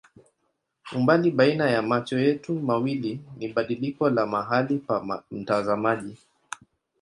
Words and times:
Umbali 0.95 1.31
baina 1.31 1.69
ya 1.69 1.81
macho 1.81 2.19
yetu 2.19 2.53
mawili 2.59 3.19
ni 3.37 3.47
badiliko 3.47 4.09
la 4.09 4.25
mahali 4.27 4.77
pa 4.77 5.21
mtazamaji. 5.31 6.17